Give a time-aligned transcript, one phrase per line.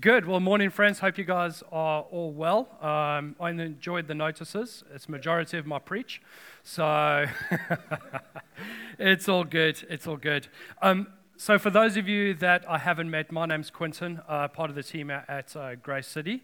[0.00, 0.26] Good.
[0.26, 0.98] Well, morning, friends.
[0.98, 2.68] Hope you guys are all well.
[2.82, 4.84] Um, I enjoyed the notices.
[4.92, 6.20] It's majority of my preach,
[6.62, 7.24] so
[8.98, 9.86] it's all good.
[9.88, 10.48] It's all good.
[10.82, 11.06] Um,
[11.38, 14.76] so, for those of you that I haven't met, my name's Quinton, uh, part of
[14.76, 16.42] the team at, uh, Grace City.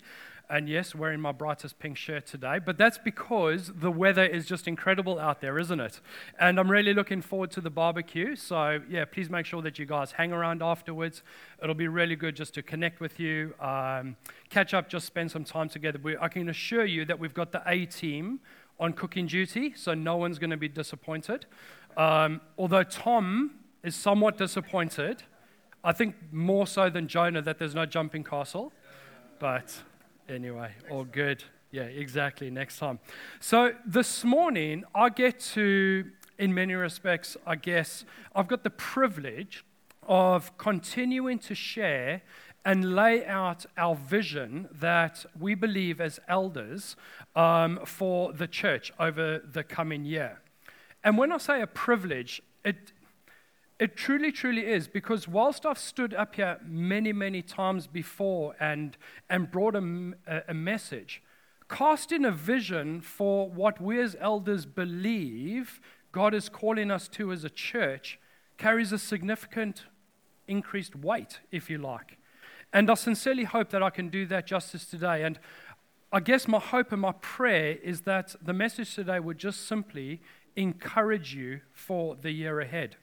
[0.50, 4.68] And yes, wearing my brightest pink shirt today, but that's because the weather is just
[4.68, 6.00] incredible out there, isn't it?
[6.38, 8.36] And I'm really looking forward to the barbecue.
[8.36, 11.22] So, yeah, please make sure that you guys hang around afterwards.
[11.62, 14.16] It'll be really good just to connect with you, um,
[14.50, 15.98] catch up, just spend some time together.
[16.02, 18.40] We, I can assure you that we've got the A team
[18.78, 21.46] on cooking duty, so no one's going to be disappointed.
[21.96, 23.52] Um, although Tom
[23.82, 25.22] is somewhat disappointed,
[25.84, 28.72] I think more so than Jonah that there's no jumping castle,
[29.38, 29.82] but
[30.28, 31.44] anyway, all good.
[31.70, 32.50] Yeah, exactly.
[32.50, 32.98] Next time.
[33.40, 39.64] So this morning, I get to, in many respects, I guess, I've got the privilege
[40.02, 42.22] of continuing to share
[42.64, 46.96] and lay out our vision that we believe as elders
[47.34, 50.40] um, for the church over the coming year.
[51.02, 52.92] And when I say a privilege, it,
[53.82, 58.96] it truly, truly is, because whilst I've stood up here many, many times before and,
[59.28, 60.14] and brought a,
[60.46, 61.20] a message,
[61.68, 65.80] casting a vision for what we as elders believe
[66.12, 68.20] God is calling us to as a church
[68.56, 69.86] carries a significant
[70.46, 72.18] increased weight, if you like.
[72.72, 75.24] And I sincerely hope that I can do that justice today.
[75.24, 75.40] And
[76.12, 80.20] I guess my hope and my prayer is that the message today would just simply
[80.54, 82.94] encourage you for the year ahead.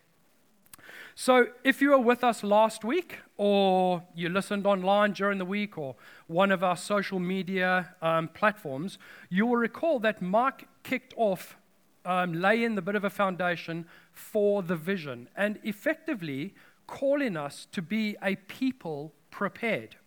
[1.22, 5.78] So, if you were with us last week, or you listened online during the week,
[5.78, 8.98] or one of our social media um, platforms,
[9.30, 11.58] you will recall that Mark kicked off
[12.06, 16.56] um, laying the bit of a foundation for the vision and effectively
[16.88, 19.98] calling us to be a people prepared.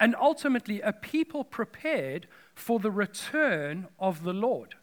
[0.00, 4.74] And ultimately, a people prepared for the return of the Lord,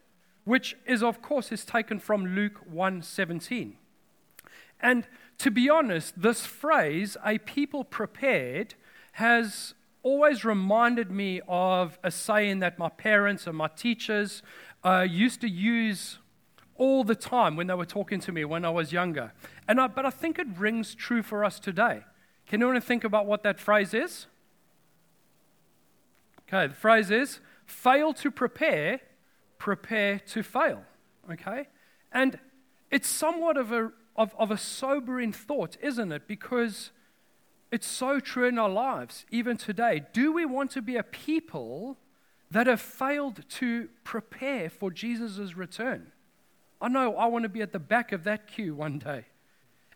[0.44, 3.74] which is, of course, is taken from Luke 1:17.
[4.80, 5.06] And
[5.38, 8.74] to be honest, this phrase, a people prepared,
[9.12, 14.42] has always reminded me of a saying that my parents and my teachers
[14.84, 16.18] uh, used to use
[16.76, 19.32] all the time when they were talking to me when I was younger.
[19.66, 22.02] And I, but I think it rings true for us today.
[22.46, 24.26] Can anyone think about what that phrase is?
[26.48, 29.00] Okay, the phrase is fail to prepare,
[29.58, 30.82] prepare to fail.
[31.30, 31.66] Okay?
[32.12, 32.38] And
[32.90, 36.26] it's somewhat of a of, of a sobering thought, isn't it?
[36.26, 36.90] Because
[37.70, 40.04] it's so true in our lives, even today.
[40.12, 41.98] Do we want to be a people
[42.50, 46.12] that have failed to prepare for Jesus' return?
[46.80, 49.24] I know I want to be at the back of that queue one day.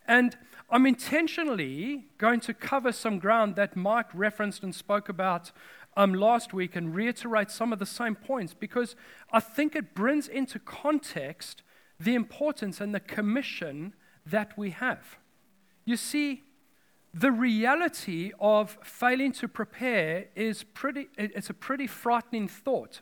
[0.06, 0.36] And
[0.69, 5.53] I'm intentionally going to cover some ground that Mike referenced and spoke about
[5.97, 8.97] um, last week and reiterate some of the same points because
[9.32, 11.62] I think it brings into context
[11.98, 13.94] the importance and the commission
[14.26, 15.19] that we have.
[15.84, 16.42] You see,
[17.12, 23.00] the reality of failing to prepare is pretty, it's a pretty frightening thought.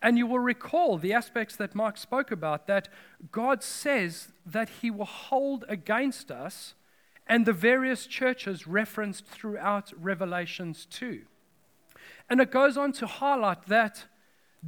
[0.00, 2.88] And you will recall the aspects that Mark spoke about that
[3.30, 6.74] God says that he will hold against us,
[7.26, 11.22] and the various churches referenced throughout Revelations 2.
[12.28, 14.06] And it goes on to highlight that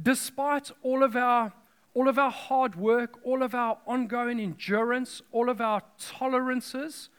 [0.01, 1.53] despite all of our
[1.95, 7.09] all of our hard work, all of our ongoing endurance, all of our tolerances,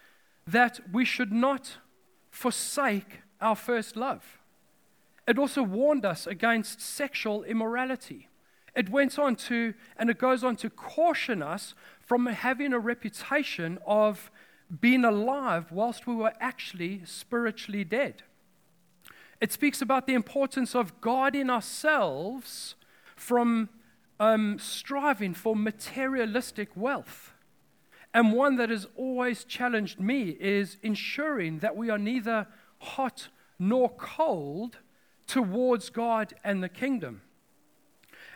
[0.47, 1.79] that we should not
[2.31, 4.39] forsake our first love.
[5.27, 8.29] It also warned us against sexual immorality.
[8.77, 13.79] It went on to, and it goes on to caution us from having a reputation
[13.87, 14.31] of
[14.81, 18.23] being alive whilst we were actually spiritually dead.
[19.41, 22.75] It speaks about the importance of guarding ourselves
[23.17, 23.71] from
[24.19, 27.33] um, striving for materialistic wealth.
[28.15, 32.47] And one that has always challenged me is ensuring that we are neither
[32.79, 33.29] hot
[33.59, 34.79] nor cold
[35.27, 37.23] towards God and the kingdom.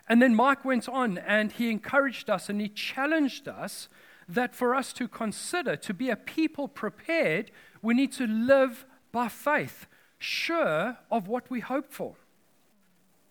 [0.09, 3.89] And then Mike went on and he encouraged us and he challenged us
[4.29, 7.51] that for us to consider, to be a people prepared,
[7.81, 9.87] we need to live by faith,
[10.19, 12.17] sure of what we hope for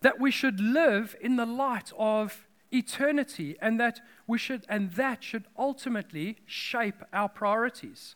[0.02, 5.24] that we should live in the light of eternity and that we should and that
[5.24, 8.16] should ultimately shape our priorities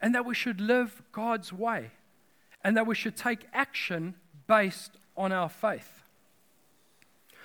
[0.00, 1.92] and that we should live God's way
[2.64, 4.14] and that we should take action
[4.46, 6.02] based on our faith.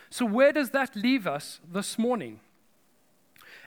[0.09, 2.39] So where does that leave us this morning?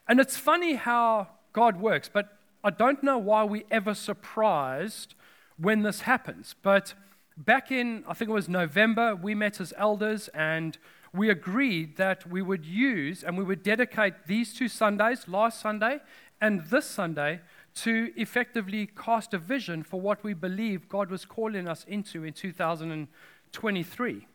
[0.08, 5.14] And it's funny how God works, but I don't know why we ever surprised
[5.56, 6.54] when this happens.
[6.62, 6.94] But
[7.36, 10.78] back in, I think it was November, we met as elders and
[11.12, 16.00] we agreed that we would use and we would dedicate these two Sundays, last Sunday
[16.40, 17.40] and this Sunday,
[17.74, 22.32] to effectively cast a vision for what we believe God was calling us into in
[22.32, 24.26] 2023.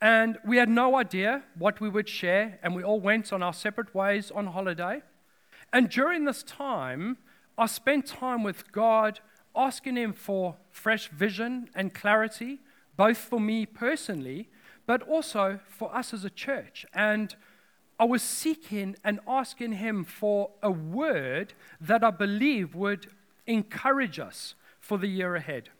[0.00, 3.52] And we had no idea what we would share, and we all went on our
[3.52, 5.02] separate ways on holiday.
[5.72, 7.18] And during this time,
[7.56, 9.20] I spent time with God
[9.54, 12.60] asking Him for fresh vision and clarity,
[12.96, 14.48] both for me personally,
[14.86, 16.84] but also for us as a church.
[16.92, 17.34] And
[17.98, 23.08] I was seeking and asking Him for a word that I believe would
[23.46, 25.70] encourage us for the year ahead.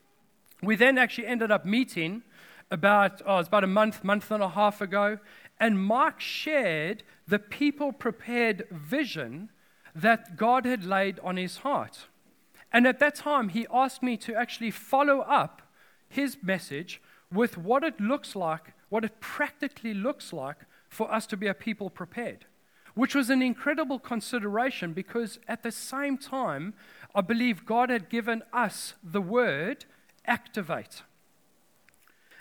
[0.63, 2.23] We then actually ended up meeting
[2.71, 5.19] about, oh, was about a month, month and a half ago,
[5.59, 9.51] and Mark shared the people prepared vision
[9.95, 12.07] that God had laid on his heart.
[12.73, 15.63] And at that time, he asked me to actually follow up
[16.09, 20.57] his message with what it looks like, what it practically looks like
[20.89, 22.45] for us to be a people prepared,
[22.95, 26.75] which was an incredible consideration because at the same time,
[27.15, 29.85] I believe God had given us the word
[30.27, 31.03] activate.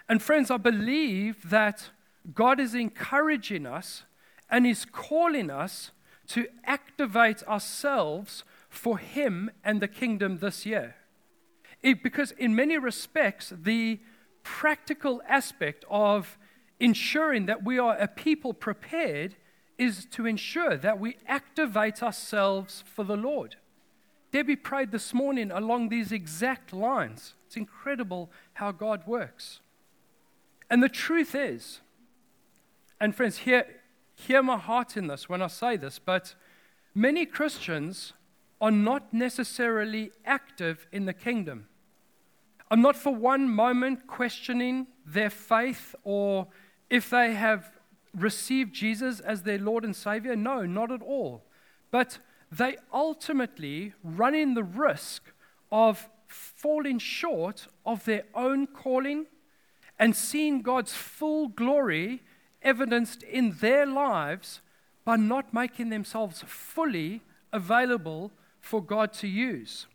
[0.07, 1.89] And friends, I believe that
[2.33, 4.04] God is encouraging us
[4.50, 5.92] and is calling us
[6.28, 10.95] to activate ourselves for Him and the kingdom this year.
[11.83, 14.00] It, because, in many respects, the
[14.44, 16.39] practical aspect of
[16.79, 19.35] ensuring that we are a people prepared
[19.77, 23.57] is to ensure that we activate ourselves for the Lord.
[24.31, 27.35] Debbie prayed this morning along these exact lines.
[27.45, 29.59] It's incredible how God works.
[30.69, 31.81] And the truth is,
[33.00, 33.65] and friends, hear,
[34.15, 36.35] hear my heart in this when I say this, but
[36.95, 38.13] many Christians
[38.61, 41.67] are not necessarily active in the kingdom.
[42.69, 46.47] I'm not for one moment questioning their faith or
[46.89, 47.71] if they have
[48.15, 50.35] received Jesus as their Lord and Savior.
[50.35, 51.43] No, not at all.
[51.89, 52.19] But
[52.51, 55.23] they ultimately run in the risk
[55.71, 59.25] of falling short of their own calling
[59.99, 62.21] and seeing God's full glory
[62.61, 64.61] evidenced in their lives
[65.03, 67.21] by not making themselves fully
[67.51, 68.31] available
[68.61, 69.87] for God to use.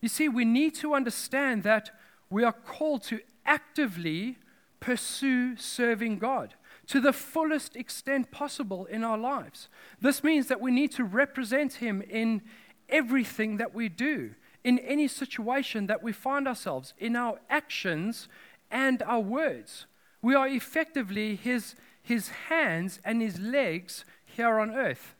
[0.00, 1.90] You see, we need to understand that
[2.30, 4.38] we are called to actively
[4.78, 6.54] pursue serving God
[6.86, 9.68] to the fullest extent possible in our lives.
[10.00, 12.42] This means that we need to represent Him in
[12.88, 18.28] everything that we do, in any situation that we find ourselves, in our actions
[18.70, 19.86] and our words.
[20.22, 25.14] We are effectively His, his hands and His legs here on earth.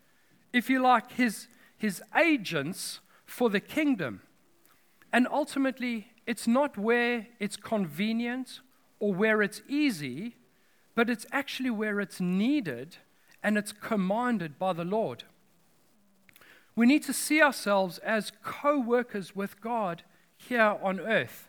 [0.53, 1.47] If you like, His
[1.81, 4.21] his agents for the kingdom.
[5.15, 8.61] And ultimately, it's not where it's convenient
[8.99, 10.37] or where it's easy,
[10.95, 12.99] but it's actually where it's needed
[13.43, 15.25] and it's commanded by the Lord.
[16.77, 20.03] We need to see ourselves as co workers with God
[20.37, 21.49] here on earth.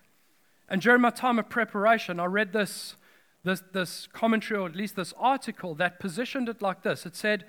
[0.70, 2.96] And during my time of preparation, I read this,
[3.44, 7.44] this, this commentary, or at least this article, that positioned it like this it said,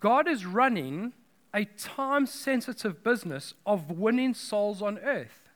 [0.00, 1.12] God is running
[1.56, 5.48] a time sensitive business of winning souls on earth.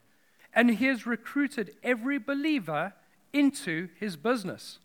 [0.55, 2.95] And he has recruited every believer
[3.35, 4.79] into his business.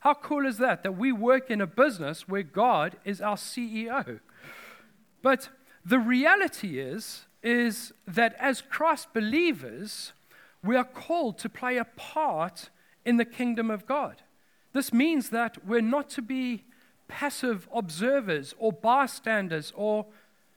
[0.00, 0.84] How cool is that?
[0.84, 4.20] That we work in a business where God is our CEO.
[5.20, 5.48] But
[5.84, 10.12] the reality is, is that as Christ believers,
[10.62, 12.70] we are called to play a part
[13.04, 14.22] in the kingdom of God.
[14.72, 16.64] This means that we're not to be
[17.08, 20.06] passive observers or bystanders or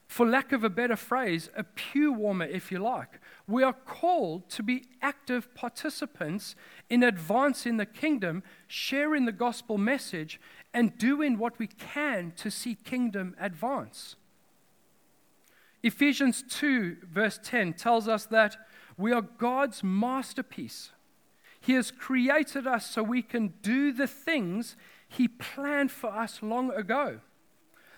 [0.08, 3.20] for lack of a better phrase, a pew warmer, if you like.
[3.48, 6.56] We are called to be active participants
[6.90, 10.40] in advancing the kingdom, sharing the gospel message,
[10.74, 14.16] and doing what we can to see kingdom advance.
[15.84, 18.58] Ephesians 2, verse 10, tells us that
[18.98, 20.92] we are God's masterpiece.
[21.60, 24.76] He has created us so we can do the things
[25.08, 27.20] He planned for us long ago.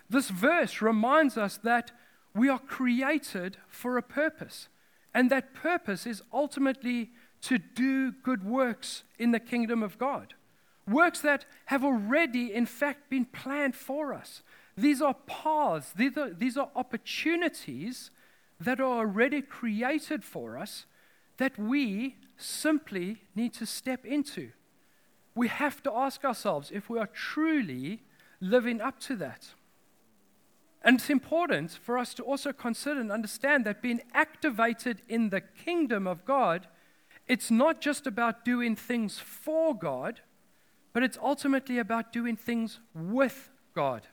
[0.10, 1.92] This verse reminds us that
[2.38, 4.70] we are created for a purpose,
[5.14, 7.10] and that purpose is ultimately
[7.42, 10.36] to do good works in the kingdom of God.
[10.88, 14.44] Works that have already, in fact, been planned for us.
[14.78, 18.12] These are paths, these are, these are opportunities
[18.60, 20.86] that are already created for us
[21.38, 24.52] that we simply need to step into.
[25.36, 28.02] We have to ask ourselves if we are truly
[28.40, 29.54] living up to that.
[30.88, 35.42] And it's important for us to also consider and understand that being activated in the
[35.42, 36.68] kingdom of God
[37.28, 40.22] it's not just about doing things for God,
[40.94, 44.08] but it's ultimately about doing things with God.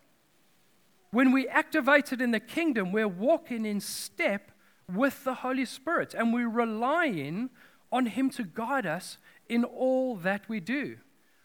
[1.10, 4.50] When we activate it in the kingdom, we're walking in step
[4.92, 7.50] with the Holy Spirit and we're relying
[7.92, 10.96] on Him to guide us in all that we do.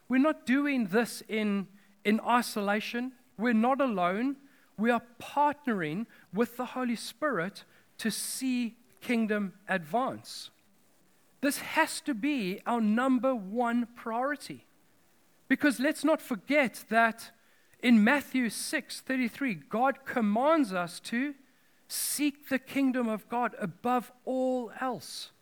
[0.08, 1.68] We're not doing this in,
[2.04, 4.36] in isolation, we're not alone.
[4.80, 7.64] We are partnering with the Holy Spirit
[7.98, 10.50] to see kingdom advance.
[11.40, 14.66] This has to be our number one priority.
[15.48, 17.30] Because let's not forget that
[17.82, 21.34] in Matthew 6:33, God commands us to
[21.88, 25.32] seek the kingdom of God above all else.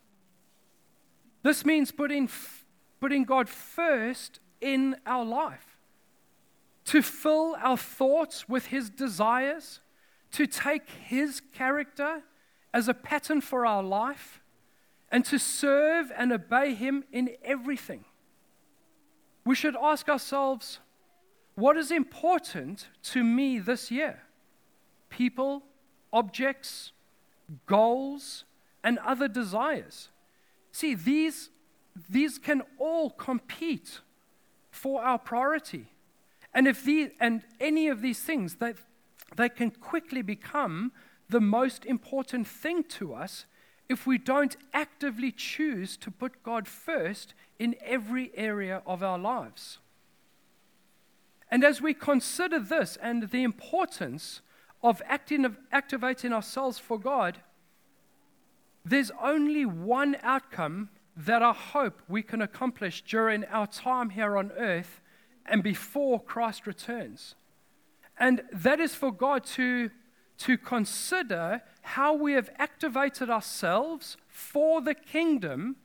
[1.43, 2.29] This means putting,
[3.01, 5.68] putting God first in our life,
[6.89, 9.81] to fill our thoughts with His desires,
[10.33, 12.23] to take His character
[12.73, 14.41] as a pattern for our life,
[15.13, 18.07] and to serve and obey Him in everything.
[19.45, 20.81] We should ask ourselves,
[21.55, 24.23] what is important to me this year?
[25.11, 25.65] People,
[26.11, 26.93] objects,
[27.67, 28.45] goals,
[28.83, 30.09] and other desires.
[30.73, 31.51] See, these,
[32.09, 34.01] these can all compete
[34.71, 35.89] for our priority.
[36.59, 38.75] And if these, and any of these things, they,
[39.37, 40.91] they can quickly become
[41.29, 43.47] the most important thing to us
[43.89, 49.79] if we don't actively choose to put God first in every area of our lives.
[51.49, 54.41] And as we consider this and the importance
[54.83, 57.39] of acting, of activating ourselves for God,
[58.85, 64.51] there's only one outcome that I hope we can accomplish during our time here on
[64.59, 65.01] earth
[65.49, 67.35] and before Christ returns.
[68.19, 69.91] And that is for God to,
[70.39, 75.77] to consider how we have activated ourselves for the kingdom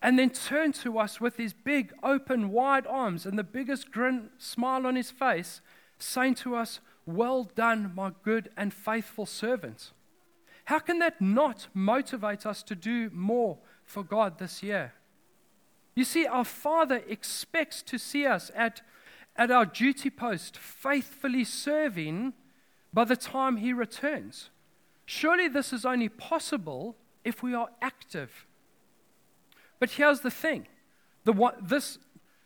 [0.00, 4.30] and then turn to us with his big, open, wide arms and the biggest grin,
[4.38, 5.60] smile on his face,
[5.98, 9.90] saying to us, Well done, my good and faithful servant.
[10.66, 14.92] How can that not motivate us to do more for God this year?
[15.98, 18.82] You see, our Father expects to see us at,
[19.36, 22.34] at our duty post, faithfully serving
[22.92, 24.50] by the time He returns.
[25.04, 28.46] Surely this is only possible if we are active
[29.78, 30.66] but here's the thing
[31.24, 31.98] the, this,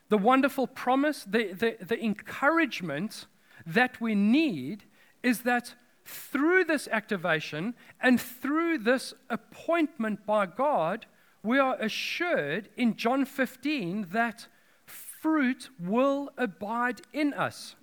[0.09, 3.27] the wonderful promise, the, the, the encouragement
[3.67, 4.85] that we need
[5.23, 11.07] is that through this activation and through this appointment by God,
[11.43, 14.47] we are assured in John 15 that
[14.87, 17.75] fruit will abide in us.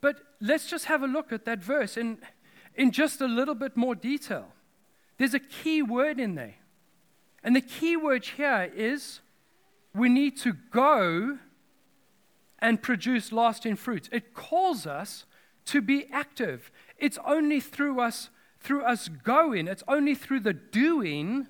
[0.00, 2.18] But let's just have a look at that verse in,
[2.74, 4.48] in just a little bit more detail.
[5.18, 6.56] There's a key word in there.
[7.44, 9.20] And the key word here is
[9.94, 11.38] we need to go
[12.58, 14.08] and produce lasting fruit.
[14.12, 15.24] It calls us
[15.66, 16.70] to be active.
[16.98, 18.30] It's only through us
[18.60, 21.46] through us going, it's only through the doing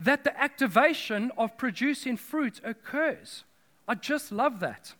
[0.00, 3.44] that the activation of producing fruit occurs.
[3.86, 4.94] I just love that.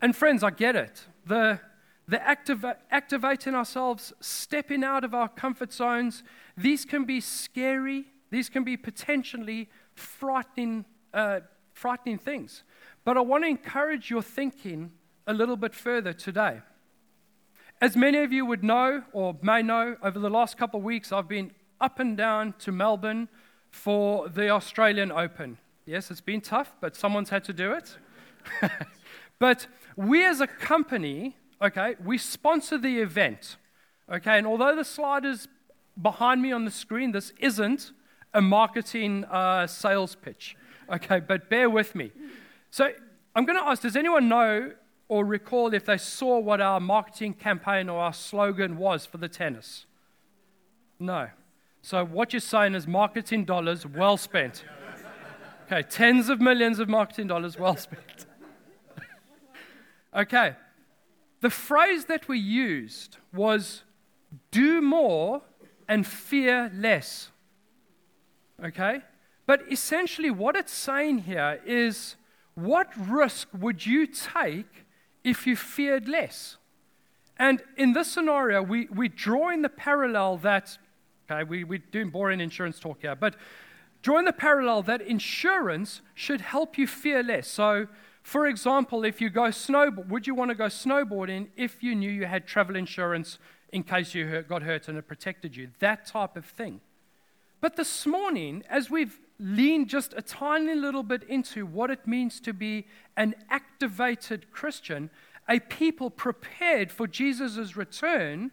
[0.00, 1.06] And friends, I get it.
[1.26, 1.60] The
[2.08, 6.22] the activa- activating ourselves, stepping out of our comfort zones,
[6.56, 11.40] these can be scary, these can be potentially frightening, uh,
[11.72, 12.64] frightening things.
[13.04, 14.92] But I want to encourage your thinking
[15.26, 16.60] a little bit further today.
[17.80, 21.12] As many of you would know or may know, over the last couple of weeks,
[21.12, 21.52] I've been
[21.82, 23.28] up and down to Melbourne
[23.70, 25.58] for the Australian Open.
[25.84, 27.96] Yes, it's been tough, but someone's had to do it.
[29.38, 33.56] but we as a company okay, we sponsor the event.
[34.12, 35.48] Okay, and although the slide is
[36.00, 37.92] behind me on the screen, this isn't
[38.34, 40.56] a marketing uh, sales pitch.
[40.92, 42.10] Okay, but bear with me.
[42.70, 42.90] So
[43.34, 44.72] I'm going to ask Does anyone know
[45.08, 49.28] or recall if they saw what our marketing campaign or our slogan was for the
[49.28, 49.86] tennis?
[50.98, 51.28] No.
[51.82, 54.64] So what you're saying is marketing dollars well spent.
[55.66, 58.26] Okay, tens of millions of marketing dollars well spent.
[60.14, 60.54] okay,
[61.40, 63.82] the phrase that we used was
[64.50, 65.42] do more
[65.88, 67.30] and fear less.
[68.64, 69.02] Okay?
[69.44, 72.16] But essentially, what it's saying here is
[72.54, 74.86] what risk would you take
[75.24, 76.58] if you feared less?
[77.38, 80.78] And in this scenario, we, we draw in the parallel that,
[81.32, 83.36] okay, we, we're doing boring insurance talk here, but
[84.02, 87.48] drawing the parallel that insurance should help you fear less.
[87.48, 87.88] So
[88.22, 92.10] for example, if you go snowboard, would you want to go snowboarding if you knew
[92.10, 93.38] you had travel insurance
[93.72, 95.70] in case you hurt, got hurt and it protected you?
[95.80, 96.80] That type of thing.
[97.60, 102.40] But this morning, as we've leaned just a tiny little bit into what it means
[102.40, 102.86] to be
[103.16, 105.10] an activated Christian,
[105.48, 108.52] a people prepared for Jesus' return,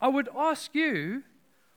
[0.00, 1.24] I would ask you,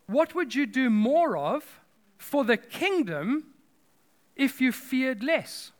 [0.07, 1.81] what would you do more of
[2.17, 3.53] for the kingdom
[4.35, 5.71] if you feared less?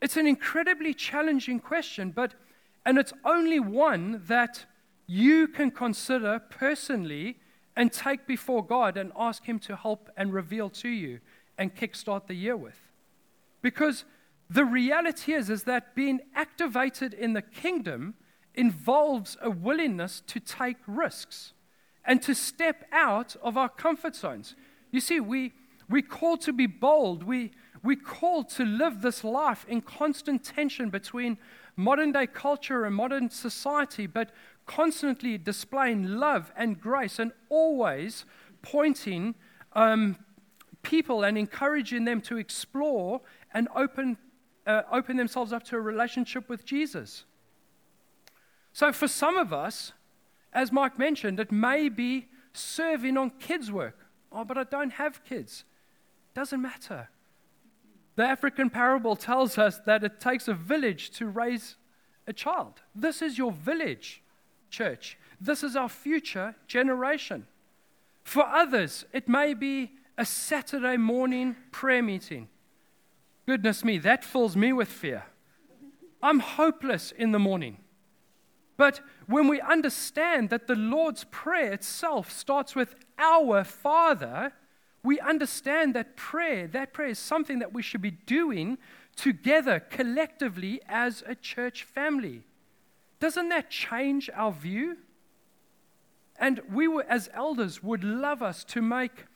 [0.00, 2.34] It's an incredibly challenging question, but
[2.86, 4.64] and it's only one that
[5.06, 7.36] you can consider personally
[7.76, 11.20] and take before God and ask Him to help and reveal to you
[11.58, 12.80] and kickstart the year with.
[13.60, 14.04] Because
[14.48, 18.14] the reality is, is that being activated in the kingdom
[18.54, 21.52] involves a willingness to take risks
[22.04, 24.54] and to step out of our comfort zones.
[24.90, 25.52] You see, we,
[25.88, 27.22] we call to be bold.
[27.22, 27.52] We,
[27.82, 31.38] we call to live this life in constant tension between
[31.76, 34.30] modern day culture and modern society, but
[34.66, 38.24] constantly displaying love and grace and always
[38.62, 39.34] pointing
[39.72, 40.16] um,
[40.82, 43.20] people and encouraging them to explore
[43.52, 44.16] and open,
[44.66, 47.24] uh, open themselves up to a relationship with Jesus.
[48.72, 49.92] So, for some of us,
[50.52, 53.98] as Mike mentioned, it may be serving on kids' work.
[54.32, 55.64] Oh, but I don't have kids.
[56.34, 57.08] Doesn't matter.
[58.16, 61.76] The African parable tells us that it takes a village to raise
[62.26, 62.80] a child.
[62.94, 64.22] This is your village,
[64.68, 65.18] church.
[65.40, 67.46] This is our future generation.
[68.22, 72.48] For others, it may be a Saturday morning prayer meeting.
[73.46, 75.24] Goodness me, that fills me with fear.
[76.22, 77.78] I'm hopeless in the morning.
[78.80, 84.54] But when we understand that the Lord's Prayer itself starts with our Father,
[85.02, 88.78] we understand that prayer, that prayer is something that we should be doing
[89.16, 92.44] together collectively as a church family.
[93.18, 94.96] Doesn't that change our view?
[96.38, 99.26] And we were, as elders would love us to make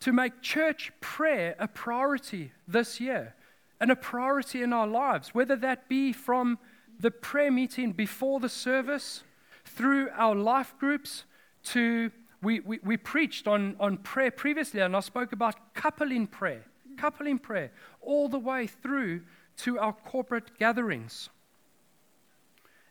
[0.00, 3.36] to make church prayer a priority this year
[3.80, 6.58] and a priority in our lives, whether that be from
[7.00, 9.22] the prayer meeting before the service,
[9.64, 11.24] through our life groups,
[11.62, 12.10] to
[12.42, 16.64] we, we, we preached on, on prayer previously, and I spoke about coupling prayer,
[16.96, 19.22] coupling prayer, all the way through
[19.58, 21.28] to our corporate gatherings.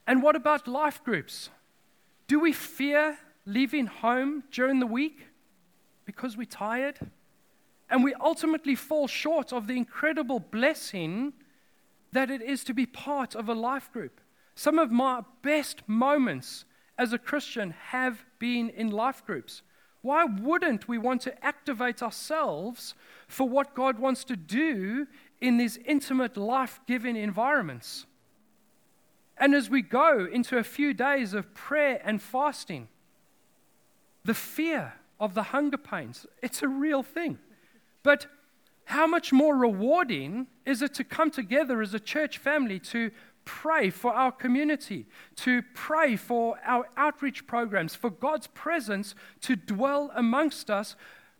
[0.05, 1.49] And what about life groups?
[2.27, 5.27] Do we fear leaving home during the week
[6.05, 6.99] because we're tired?
[7.89, 11.33] And we ultimately fall short of the incredible blessing
[12.11, 14.21] that it is to be part of a life group.
[14.55, 16.65] Some of my best moments
[16.97, 19.61] as a Christian have been in life groups.
[20.01, 22.93] Why wouldn't we want to activate ourselves
[23.27, 25.07] for what God wants to do
[25.41, 28.05] in these intimate, life giving environments?
[29.37, 32.89] And as we go into a few days of prayer and fasting,
[34.25, 37.37] the fear of the hunger pains, it's a real thing.
[38.03, 38.27] But
[38.89, 43.11] how much more rewarding is it to come together as a church family to
[43.45, 50.09] pray for our community, to pray for our outreach programs, for God's presence to dwell
[50.15, 50.95] amongst us,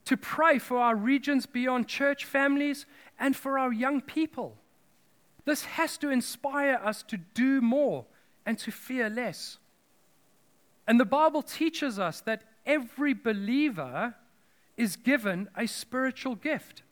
[0.06, 2.86] to pray for our regions beyond church families,
[3.20, 4.56] and for our young people.
[5.46, 8.06] This has to inspire us to do more
[8.46, 9.58] and to fear less.
[10.86, 14.14] And the Bible teaches us that every believer
[14.78, 16.84] is given a spiritual gift,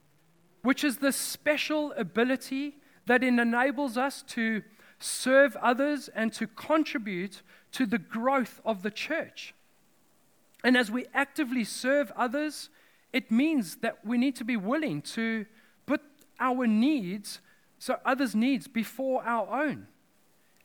[0.67, 2.75] which is the special ability
[3.05, 4.61] that enables us to
[4.99, 9.53] serve others, and to contribute to the growth of the church.
[10.65, 12.69] And as we actively serve others,
[13.13, 15.45] it means that we need to be willing to
[15.85, 16.01] put
[16.37, 17.39] our needs,
[17.79, 19.87] so others' needs, before our own,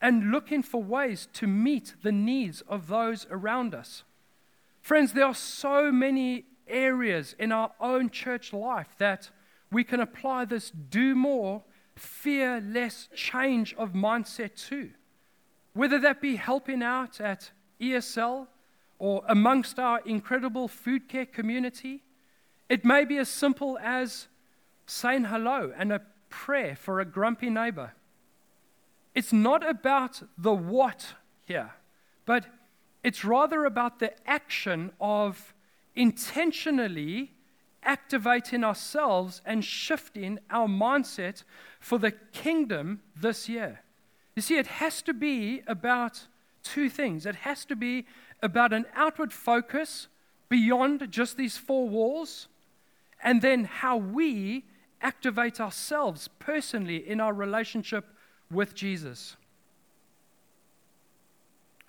[0.00, 4.02] and looking for ways to meet the needs of those around us.
[4.80, 9.30] Friends, there are so many areas in our own church life that
[9.72, 11.62] we can apply this do more
[11.96, 14.90] fear less change of mindset too.
[15.72, 18.46] Whether that be helping out at ESL
[18.98, 22.02] or amongst our incredible food care community,
[22.68, 24.28] it may be as simple as
[24.86, 27.92] saying hello and a prayer for a grumpy neighbor.
[29.14, 31.14] It's not about the what
[31.46, 31.72] here,
[32.26, 32.46] but
[33.02, 35.54] it's rather about the action of
[35.94, 37.32] intentionally
[37.82, 41.42] activating ourselves and shifting our mindset
[41.80, 43.80] for the kingdom this year.
[44.34, 46.26] You see, it has to be about
[46.62, 47.26] two things.
[47.26, 48.06] It has to be
[48.42, 50.08] about an outward focus
[50.48, 52.48] beyond just these four walls,
[53.22, 54.64] and then how we
[55.00, 58.04] activate ourselves personally in our relationship
[58.50, 59.36] with Jesus.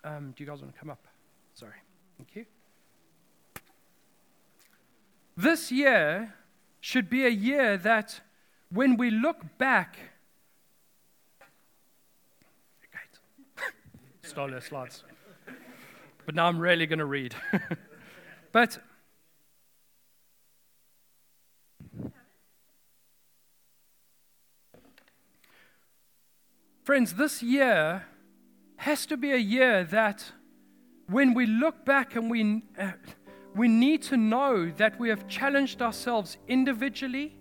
[0.02, 1.06] Um, do you guys want to come up?
[1.54, 1.72] Sorry.
[2.16, 2.53] Thank you.
[5.36, 6.34] This year
[6.80, 8.20] should be a year that
[8.70, 9.98] when we look back,
[14.22, 15.04] stole her slides.
[16.26, 17.34] But now I'm really going to read.
[18.52, 18.78] but
[26.82, 28.06] friends, this year
[28.76, 30.32] has to be a year that
[31.08, 32.92] when we look back and we, uh,
[33.54, 37.36] we need to know that we have challenged ourselves individually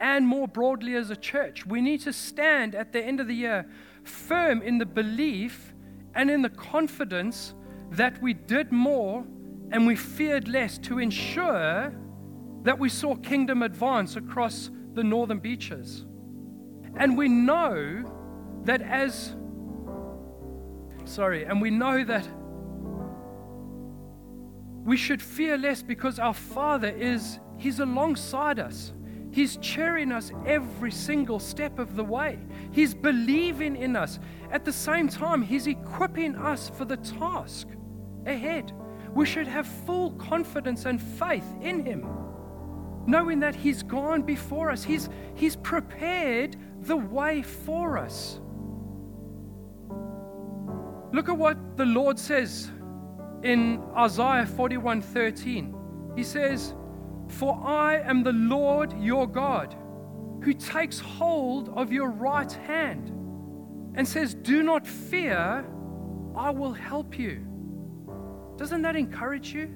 [0.00, 1.66] and more broadly as a church.
[1.66, 3.66] We need to stand at the end of the year
[4.04, 5.74] firm in the belief
[6.14, 7.54] and in the confidence
[7.90, 9.24] that we did more
[9.72, 11.92] and we feared less to ensure
[12.62, 16.04] that we saw kingdom advance across the northern beaches.
[16.96, 18.04] And we know
[18.64, 19.34] that as,
[21.04, 22.26] sorry, and we know that
[24.90, 28.92] we should fear less because our Father is, He's alongside us.
[29.30, 32.40] He's cheering us every single step of the way.
[32.72, 34.18] He's believing in us.
[34.50, 37.68] At the same time, He's equipping us for the task
[38.26, 38.72] ahead.
[39.14, 42.04] We should have full confidence and faith in Him,
[43.06, 48.40] knowing that He's gone before us, He's, he's prepared the way for us.
[51.12, 52.72] Look at what the Lord says
[53.42, 55.74] in Isaiah 41:13.
[56.16, 56.74] He says,
[57.28, 59.74] "For I am the Lord your God,
[60.42, 63.10] who takes hold of your right hand
[63.94, 65.64] and says, "Do not fear,
[66.34, 67.46] I will help you."
[68.56, 69.68] Doesn't that encourage you?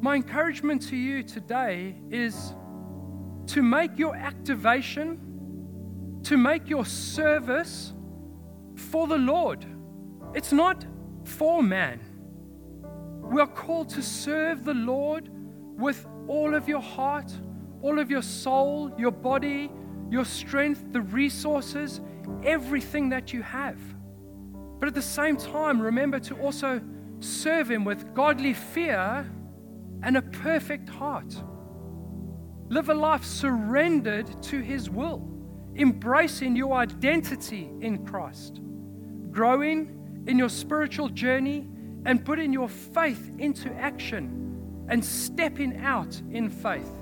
[0.00, 2.54] My encouragement to you today is
[3.46, 5.18] to make your activation,
[6.22, 7.94] to make your service
[8.74, 9.64] for the Lord.
[10.34, 10.84] It's not
[11.24, 12.00] for man.
[13.22, 15.30] We are called to serve the Lord
[15.76, 17.32] with all of your heart,
[17.82, 19.70] all of your soul, your body,
[20.10, 22.00] your strength, the resources,
[22.44, 23.78] everything that you have.
[24.78, 26.80] But at the same time, remember to also
[27.20, 29.30] serve Him with godly fear
[30.02, 31.34] and a perfect heart.
[32.68, 35.26] Live a life surrendered to His will,
[35.76, 38.60] embracing your identity in Christ,
[39.30, 39.93] growing
[40.26, 41.66] in your spiritual journey
[42.06, 46.92] and putting your faith into action and stepping out in faith.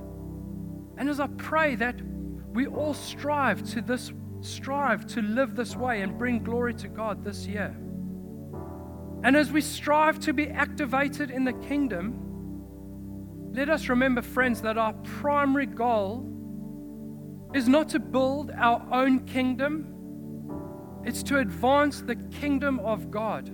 [0.97, 2.01] And as I pray that
[2.53, 7.25] we all strive to this strive to live this way and bring glory to God
[7.25, 7.75] this year.
[9.25, 12.19] And as we strive to be activated in the kingdom,
[13.55, 16.29] let us remember, friends, that our primary goal
[17.55, 19.92] is not to build our own kingdom,
[21.05, 23.51] it's to advance the kingdom of God.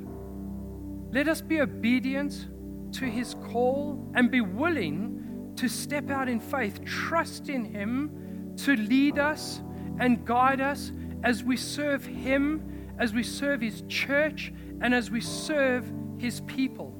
[1.13, 2.49] Let us be obedient
[2.93, 8.77] to his call and be willing to step out in faith, trust in him to
[8.77, 9.61] lead us
[9.99, 10.93] and guide us
[11.25, 16.95] as we serve him, as we serve his church, and as we serve his people.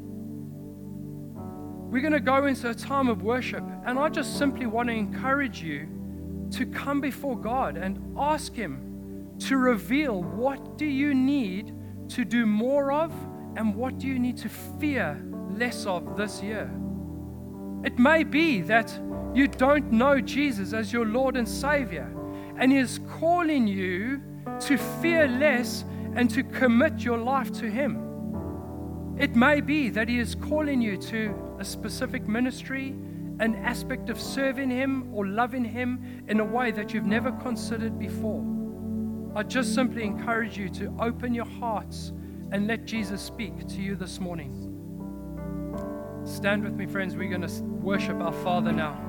[1.91, 4.95] We're going to go into a time of worship, and I just simply want to
[4.95, 5.89] encourage you
[6.53, 8.98] to come before God and ask him
[9.41, 11.75] to reveal what do you need
[12.09, 13.13] to do more of
[13.57, 15.21] and what do you need to fear
[15.51, 16.71] less of this year.
[17.85, 18.99] It may be that
[19.35, 22.13] you don't know Jesus as your Lord and Savior,
[22.57, 24.21] and He is calling you
[24.61, 29.17] to fear less and to commit your life to Him.
[29.19, 32.89] It may be that He is calling you to a specific ministry,
[33.41, 37.99] an aspect of serving Him or loving Him in a way that you've never considered
[37.99, 38.58] before.
[39.39, 42.13] I just simply encourage you to open your hearts
[42.51, 44.51] and let Jesus speak to you this morning.
[46.25, 47.15] Stand with me, friends.
[47.15, 49.08] We're going to worship our Father now.